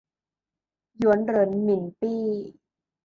[0.97, 2.21] หยวนเหรินหมินปี้